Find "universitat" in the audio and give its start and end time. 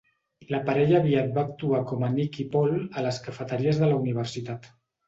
4.05-4.73